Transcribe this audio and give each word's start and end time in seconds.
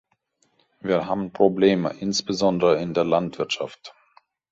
Wir 0.79 1.05
haben 1.05 1.31
Probleme, 1.31 1.91
insbesondere 1.93 2.81
in 2.81 2.95
der 2.95 3.03
Landwirtschaft. 3.03 3.93